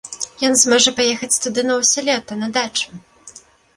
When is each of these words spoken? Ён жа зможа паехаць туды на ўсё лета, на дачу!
Ён 0.47 0.53
жа 0.61 0.61
зможа 0.61 0.93
паехаць 0.99 1.39
туды 1.45 1.61
на 1.67 1.77
ўсё 1.81 1.99
лета, 2.11 2.33
на 2.41 2.47
дачу! 2.59 2.87